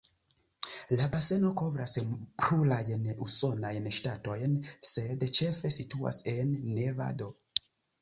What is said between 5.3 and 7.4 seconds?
ĉefe situas en Nevado.